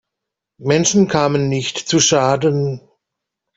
[0.63, 2.81] Menschen kamen nicht zu Schaden.